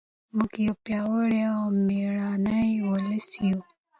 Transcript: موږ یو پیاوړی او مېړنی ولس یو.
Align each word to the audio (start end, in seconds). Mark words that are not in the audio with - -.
موږ 0.35 0.53
یو 0.65 0.75
پیاوړی 0.85 1.41
او 1.53 1.61
مېړنی 1.85 2.69
ولس 2.89 3.29
یو. 3.47 3.59